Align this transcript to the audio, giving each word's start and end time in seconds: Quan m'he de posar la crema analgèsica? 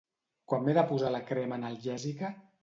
Quan 0.51 0.63
m'he 0.67 0.73
de 0.77 0.83
posar 0.93 1.11
la 1.17 1.21
crema 1.27 1.61
analgèsica? 1.63 2.35